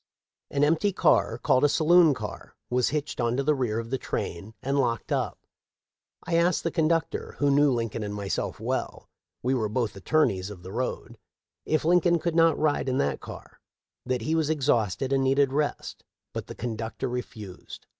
An 0.49 0.63
empty 0.63 0.91
car, 0.91 1.37
called 1.37 1.63
a 1.63 1.69
saloon 1.69 2.15
car, 2.15 2.55
was 2.71 2.89
hitched 2.89 3.21
on 3.21 3.37
to 3.37 3.43
the 3.43 3.53
rear 3.53 3.77
of 3.77 3.91
the 3.91 3.99
train 3.99 4.55
and 4.63 4.79
locked 4.79 5.11
up. 5.11 5.37
I 6.23 6.37
asked 6.37 6.63
the 6.63 6.71
con 6.71 6.87
ductor, 6.87 7.35
who 7.37 7.51
knew 7.51 7.69
Lincoln 7.71 8.01
and 8.01 8.15
myself 8.15 8.59
well,— 8.59 9.11
we 9.43 9.53
were 9.53 9.69
both 9.69 9.95
attorneys 9.95 10.49
of 10.49 10.63
the 10.63 10.71
road,— 10.71 11.19
if 11.67 11.85
Lincoln 11.85 12.17
could 12.17 12.33
not 12.33 12.57
ride 12.57 12.89
in 12.89 12.97
that 12.97 13.21
car; 13.21 13.61
that 14.03 14.21
he 14.23 14.33
was 14.33 14.49
exhausted 14.49 15.13
and 15.13 15.23
needed 15.23 15.53
rest; 15.53 16.03
but 16.33 16.47
the 16.47 16.55
conductor 16.55 17.07
refused. 17.07 17.85